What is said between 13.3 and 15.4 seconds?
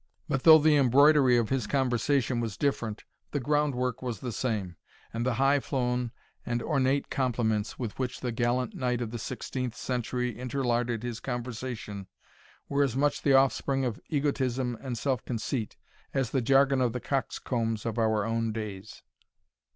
offspring of egotism and self